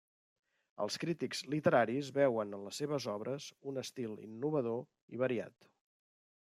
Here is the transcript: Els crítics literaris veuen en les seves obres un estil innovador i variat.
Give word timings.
Els 0.85 0.95
crítics 1.03 1.41
literaris 1.55 2.09
veuen 2.15 2.57
en 2.59 2.65
les 2.69 2.81
seves 2.83 3.07
obres 3.15 3.51
un 3.73 3.79
estil 3.85 4.19
innovador 4.31 4.85
i 5.17 5.25
variat. 5.27 5.71